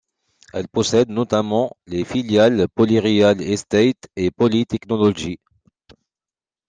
Elle 0.53 0.67
possède 0.67 1.09
notamment 1.09 1.77
les 1.85 2.03
filiales 2.05 2.67
Poly 2.73 2.99
Real 2.99 3.39
Estate 3.39 4.07
et 4.15 4.31
Poly 4.31 4.65
Technologies. 4.65 5.37